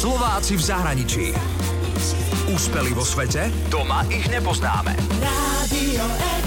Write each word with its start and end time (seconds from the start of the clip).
Slováci 0.00 0.56
v 0.56 0.64
zahraničí. 0.64 1.26
Úspeli 2.48 2.96
vo 2.96 3.04
svete? 3.04 3.52
Doma 3.68 4.00
ich 4.08 4.32
nepoznáme. 4.32 4.96
Express. 5.20 6.39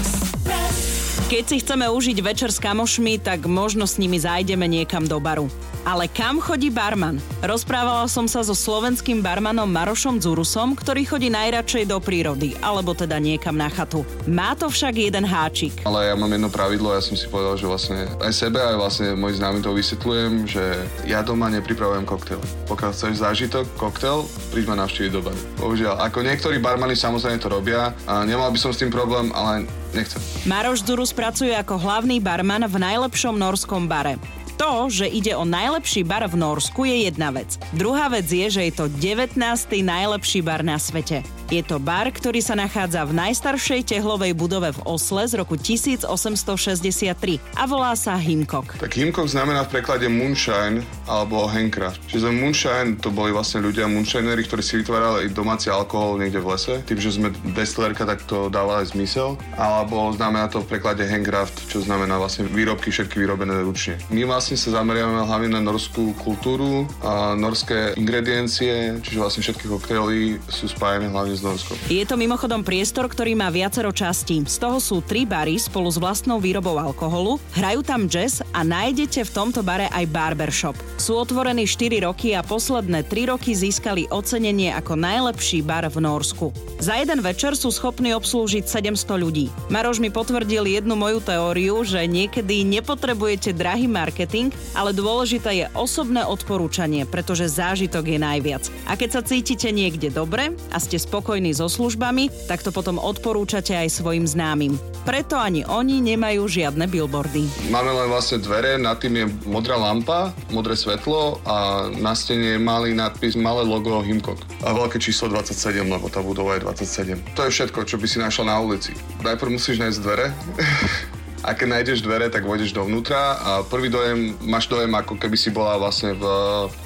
Keď 1.34 1.50
si 1.50 1.66
chceme 1.66 1.90
užiť 1.90 2.22
večer 2.22 2.54
s 2.54 2.62
kamošmi, 2.62 3.18
tak 3.18 3.50
možno 3.50 3.90
s 3.90 3.98
nimi 3.98 4.22
zájdeme 4.22 4.70
niekam 4.70 5.02
do 5.02 5.18
baru. 5.18 5.50
Ale 5.82 6.06
kam 6.06 6.38
chodí 6.38 6.70
barman? 6.70 7.18
Rozprávala 7.42 8.06
som 8.06 8.30
sa 8.30 8.46
so 8.46 8.54
slovenským 8.54 9.18
barmanom 9.18 9.66
Marošom 9.66 10.22
Zurusom, 10.22 10.78
ktorý 10.78 11.02
chodí 11.02 11.34
najradšej 11.34 11.90
do 11.90 11.98
prírody, 11.98 12.54
alebo 12.62 12.94
teda 12.94 13.18
niekam 13.18 13.58
na 13.58 13.66
chatu. 13.66 14.06
Má 14.30 14.54
to 14.54 14.70
však 14.70 14.94
jeden 14.94 15.26
háčik. 15.26 15.74
Ale 15.82 16.06
ja 16.06 16.14
mám 16.14 16.30
jedno 16.30 16.48
pravidlo, 16.54 16.94
ja 16.94 17.02
som 17.02 17.18
si 17.18 17.26
povedal, 17.26 17.58
že 17.58 17.66
vlastne 17.66 18.06
aj 18.22 18.32
sebe, 18.32 18.62
aj 18.62 18.78
vlastne 18.78 19.18
môj 19.18 19.34
známy 19.36 19.58
to 19.58 19.74
vysvetľujem, 19.74 20.32
že 20.46 20.64
ja 21.04 21.26
doma 21.26 21.50
nepripravujem 21.50 22.06
koktail. 22.06 22.40
Pokiaľ 22.70 22.90
chceš 22.94 23.18
zážitok, 23.20 23.66
koktail, 23.74 24.22
príď 24.54 24.70
ma 24.70 24.86
navštíviť 24.86 25.10
do 25.10 25.20
baru. 25.20 25.40
Bohužiaľ, 25.58 25.98
ako 25.98 26.22
niektorí 26.22 26.62
barmani 26.62 26.94
samozrejme 26.94 27.42
to 27.42 27.50
robia 27.50 27.90
a 28.06 28.22
nemal 28.22 28.54
by 28.54 28.56
som 28.56 28.70
s 28.70 28.80
tým 28.80 28.88
problém, 28.88 29.34
ale 29.36 29.68
nechcem. 29.92 30.18
Maroš 30.48 30.80
Zurus 30.80 31.12
pracuje 31.24 31.56
ako 31.56 31.80
hlavný 31.80 32.20
barman 32.20 32.68
v 32.68 32.76
najlepšom 32.84 33.40
norskom 33.40 33.88
bare. 33.88 34.20
To, 34.60 34.92
že 34.92 35.08
ide 35.08 35.32
o 35.32 35.48
najlepší 35.48 36.04
bar 36.04 36.28
v 36.28 36.36
Norsku 36.36 36.84
je 36.84 37.08
jedna 37.08 37.32
vec. 37.32 37.56
Druhá 37.72 38.12
vec 38.12 38.28
je, 38.28 38.44
že 38.52 38.68
je 38.68 38.72
to 38.76 38.92
19. 39.00 39.40
najlepší 39.80 40.44
bar 40.44 40.60
na 40.60 40.76
svete. 40.76 41.24
Je 41.52 41.60
to 41.60 41.76
bar, 41.76 42.08
ktorý 42.08 42.40
sa 42.40 42.56
nachádza 42.56 43.04
v 43.04 43.20
najstaršej 43.20 43.92
tehlovej 43.92 44.32
budove 44.32 44.72
v 44.72 44.80
Osle 44.88 45.28
z 45.28 45.36
roku 45.36 45.60
1863 45.60 47.12
a 47.60 47.62
volá 47.68 47.92
sa 47.92 48.16
Himkok. 48.16 48.80
Tak 48.80 48.96
Himkok 48.96 49.28
znamená 49.28 49.68
v 49.68 49.76
preklade 49.76 50.08
moonshine 50.08 50.80
alebo 51.04 51.44
handcraft. 51.44 52.00
Čiže 52.08 52.32
moonshine 52.32 52.96
to 52.96 53.12
boli 53.12 53.28
vlastne 53.28 53.60
ľudia 53.60 53.84
moonshinery, 53.84 54.40
ktorí 54.48 54.64
si 54.64 54.80
vytvárali 54.80 55.28
domáci 55.36 55.68
alkohol 55.68 56.16
niekde 56.16 56.40
v 56.40 56.48
lese. 56.56 56.74
Tým, 56.88 56.96
že 56.96 57.12
sme 57.12 57.28
destilerka, 57.52 58.08
tak 58.08 58.24
to 58.24 58.48
dáva 58.48 58.80
aj 58.80 58.96
zmysel. 58.96 59.36
Alebo 59.60 60.16
znamená 60.16 60.48
to 60.48 60.64
v 60.64 60.72
preklade 60.72 61.04
handcraft, 61.04 61.68
čo 61.68 61.84
znamená 61.84 62.16
vlastne 62.16 62.48
výrobky 62.48 62.88
všetky 62.88 63.20
vyrobené 63.20 63.60
ručne. 63.60 64.00
My 64.08 64.24
vlastne 64.24 64.56
sa 64.56 64.80
zameriavame 64.80 65.28
hlavne 65.28 65.52
na 65.52 65.60
norskú 65.60 66.16
kultúru 66.24 66.88
a 67.04 67.36
norské 67.36 67.92
ingrediencie, 68.00 68.96
čiže 69.04 69.20
vlastne 69.20 69.44
všetky 69.44 69.68
koktejly 69.68 70.40
sú 70.48 70.72
spájené 70.72 71.12
hlavne 71.12 71.33
s 71.34 71.42
Norskom. 71.42 71.76
Je 71.90 72.04
to 72.06 72.14
mimochodom 72.14 72.62
priestor, 72.62 73.10
ktorý 73.10 73.34
má 73.34 73.50
viacero 73.50 73.90
častí. 73.90 74.40
Z 74.46 74.62
toho 74.62 74.78
sú 74.78 75.02
tri 75.02 75.26
bary 75.26 75.58
spolu 75.58 75.90
s 75.90 75.98
vlastnou 75.98 76.38
výrobou 76.38 76.78
alkoholu, 76.78 77.42
hrajú 77.58 77.82
tam 77.82 78.06
jazz 78.06 78.40
a 78.54 78.62
nájdete 78.62 79.26
v 79.26 79.30
tomto 79.34 79.66
bare 79.66 79.90
aj 79.90 80.06
barbershop. 80.08 80.78
Sú 80.96 81.18
otvorení 81.18 81.66
4 81.66 82.06
roky 82.06 82.38
a 82.38 82.46
posledné 82.46 83.04
3 83.10 83.34
roky 83.34 83.50
získali 83.52 84.06
ocenenie 84.14 84.70
ako 84.70 84.94
najlepší 84.94 85.66
bar 85.66 85.88
v 85.90 85.98
Norsku. 85.98 86.54
Za 86.78 87.00
jeden 87.00 87.18
večer 87.24 87.58
sú 87.58 87.74
schopní 87.74 88.14
obslúžiť 88.14 88.68
700 88.68 89.18
ľudí. 89.18 89.50
Maroš 89.72 89.98
mi 89.98 90.12
potvrdil 90.12 90.68
jednu 90.68 90.94
moju 90.94 91.18
teóriu, 91.24 91.82
že 91.82 92.04
niekedy 92.06 92.62
nepotrebujete 92.62 93.56
drahý 93.56 93.90
marketing, 93.90 94.54
ale 94.76 94.94
dôležité 94.94 95.50
je 95.64 95.66
osobné 95.74 96.22
odporúčanie, 96.22 97.08
pretože 97.08 97.50
zážitok 97.50 98.04
je 98.14 98.18
najviac. 98.20 98.62
A 98.86 98.94
keď 98.94 99.18
sa 99.18 99.22
cítite 99.24 99.72
niekde 99.72 100.12
dobre 100.12 100.54
a 100.70 100.78
ste 100.78 101.00
spokojní 101.00 101.23
so 101.56 101.66
službami, 101.66 102.28
tak 102.46 102.60
to 102.60 102.68
potom 102.68 103.00
odporúčate 103.00 103.72
aj 103.72 104.00
svojim 104.00 104.28
známym. 104.28 104.76
Preto 105.08 105.36
ani 105.36 105.64
oni 105.64 106.00
nemajú 106.00 106.48
žiadne 106.48 106.84
billboardy. 106.88 107.68
Máme 107.68 107.92
len 107.92 108.08
vlastne 108.08 108.40
dvere, 108.40 108.76
nad 108.80 109.00
tým 109.00 109.20
je 109.20 109.26
modrá 109.48 109.76
lampa, 109.76 110.32
modré 110.48 110.76
svetlo 110.76 111.40
a 111.44 111.88
na 111.92 112.16
stene 112.16 112.56
je 112.56 112.60
malý 112.60 112.96
nadpis, 112.96 113.36
malé 113.36 113.64
logo 113.64 114.00
Himkok. 114.00 114.40
A 114.64 114.72
veľké 114.72 114.96
číslo 115.00 115.28
27, 115.28 115.84
lebo 115.84 116.08
tá 116.08 116.24
budova 116.24 116.56
je 116.56 116.64
27. 116.64 117.36
To 117.36 117.48
je 117.48 117.50
všetko, 117.52 117.84
čo 117.84 117.96
by 118.00 118.06
si 118.08 118.16
našla 118.20 118.52
na 118.52 118.56
ulici. 118.60 118.96
Najprv 119.20 119.60
musíš 119.60 119.80
nájsť 119.80 119.98
dvere, 120.00 120.26
a 121.44 121.52
keď 121.52 121.68
nájdeš 121.80 122.00
dvere, 122.00 122.32
tak 122.32 122.48
vojdeš 122.48 122.72
dovnútra 122.72 123.36
a 123.36 123.50
prvý 123.68 123.92
dojem, 123.92 124.32
máš 124.40 124.64
dojem 124.72 124.88
ako 124.96 125.20
keby 125.20 125.36
si 125.36 125.52
bola 125.52 125.76
vlastne 125.76 126.16
v 126.16 126.24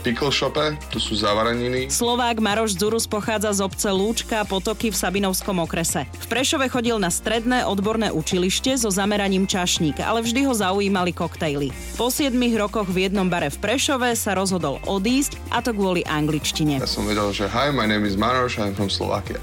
pickle 0.03 0.35
shope, 0.35 0.75
tu 0.91 0.99
sú 0.99 1.15
zavareniny. 1.15 1.87
Slovák 1.87 2.43
Maroš 2.43 2.75
Zurus 2.75 3.07
pochádza 3.07 3.55
z 3.55 3.61
obce 3.63 3.89
Lúčka 3.95 4.43
Potoky 4.43 4.91
v 4.91 4.99
Sabinovskom 4.99 5.63
okrese. 5.63 6.11
V 6.11 6.27
Prešove 6.27 6.67
chodil 6.67 6.99
na 6.99 7.09
stredné 7.09 7.63
odborné 7.63 8.11
učilište 8.11 8.75
so 8.75 8.91
zameraním 8.91 9.47
čašník, 9.47 10.03
ale 10.03 10.27
vždy 10.27 10.43
ho 10.43 10.55
zaujímali 10.55 11.15
koktejly. 11.15 11.71
Po 11.95 12.11
7 12.11 12.35
rokoch 12.59 12.91
v 12.91 13.07
jednom 13.07 13.31
bare 13.31 13.55
v 13.55 13.59
Prešove 13.63 14.19
sa 14.19 14.35
rozhodol 14.35 14.83
odísť 14.91 15.39
a 15.55 15.63
to 15.63 15.71
kvôli 15.71 16.03
angličtine. 16.03 16.83
Ja 16.83 16.91
som 16.91 17.07
vedel, 17.07 17.31
že 17.31 17.47
hi, 17.47 17.71
my 17.71 17.87
name 17.87 18.03
is 18.03 18.19
Maroš, 18.19 18.59
I'm 18.59 18.75
from 18.75 18.91
Slovakia. 18.91 19.39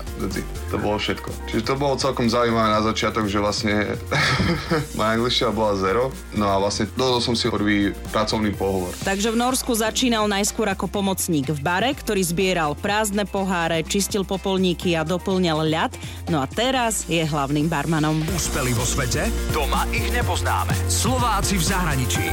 To 0.73 0.75
bolo 0.75 0.99
všetko. 0.99 1.31
Čiže 1.47 1.63
to 1.63 1.73
bolo 1.79 1.95
celkom 1.95 2.27
zaujímavé 2.27 2.67
na 2.75 2.81
začiatok, 2.83 3.31
že 3.31 3.39
vlastne 3.39 3.95
moja 5.05 5.21
angličtina 5.21 5.53
bola 5.53 5.77
zero, 5.77 6.09
no 6.33 6.49
a 6.49 6.57
vlastne 6.57 6.89
dodal 6.97 7.21
som 7.21 7.37
si 7.37 7.45
prvý 7.53 7.93
pracovný 8.09 8.57
pohovor. 8.57 8.89
Takže 9.05 9.29
v 9.29 9.37
Norsku 9.37 9.77
začínal 9.77 10.25
najskôr 10.25 10.65
ako 10.65 10.89
pomocník 10.89 11.53
v 11.53 11.61
bare, 11.61 11.93
ktorý 11.93 12.25
zbieral 12.25 12.73
prázdne 12.73 13.29
poháre, 13.29 13.85
čistil 13.85 14.25
popolníky 14.25 14.97
a 14.97 15.05
doplňal 15.05 15.61
ľad, 15.61 15.93
no 16.33 16.41
a 16.41 16.49
teraz 16.49 17.05
je 17.05 17.21
hlavným 17.21 17.69
barmanom. 17.69 18.25
Úspeli 18.33 18.73
vo 18.73 18.81
svete? 18.81 19.29
Doma 19.53 19.85
ich 19.93 20.09
nepoznáme. 20.09 20.73
Slováci 20.89 21.61
v 21.61 21.63
zahraničí. 21.69 22.25